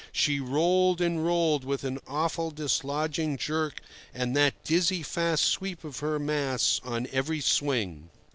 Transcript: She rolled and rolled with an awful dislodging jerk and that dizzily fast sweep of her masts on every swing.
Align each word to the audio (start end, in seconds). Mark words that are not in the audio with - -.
She 0.11 0.39
rolled 0.39 0.99
and 0.99 1.23
rolled 1.23 1.63
with 1.63 1.83
an 1.83 1.99
awful 2.07 2.49
dislodging 2.49 3.37
jerk 3.37 3.81
and 4.15 4.35
that 4.35 4.55
dizzily 4.63 5.03
fast 5.03 5.43
sweep 5.45 5.83
of 5.83 5.99
her 5.99 6.17
masts 6.17 6.81
on 6.83 7.05
every 7.13 7.39
swing. 7.39 8.09